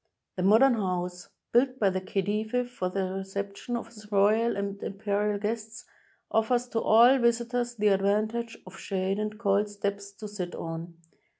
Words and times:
The 0.35 0.41
modem 0.41 0.73
house, 0.73 1.29
built 1.51 1.77
by 1.77 1.91
the 1.91 2.01
Khedive 2.01 2.67
for 2.71 2.89
the 2.89 3.01
recep 3.01 3.55
tion 3.55 3.77
of 3.77 3.85
his 3.89 4.11
royal 4.11 4.57
and 4.57 4.81
imperial 4.81 5.37
guests, 5.37 5.85
offers 6.31 6.67
to 6.69 6.79
all 6.81 7.19
visitors 7.19 7.75
the 7.75 7.89
advantage 7.89 8.57
of 8.65 8.79
shade 8.79 9.19
and 9.19 9.37
cold 9.37 9.69
steps 9.69 10.09
to 10.13 10.27
sit 10.27 10.55
on. 10.55 10.95